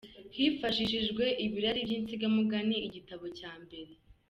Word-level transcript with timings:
Hifashishijwe 0.35 1.23
Ibirari 1.45 1.79
by’ 1.87 1.93
insigamugani, 1.99 2.77
igitabo 2.87 3.25
cya 3.37 3.51
mbere. 3.63 3.91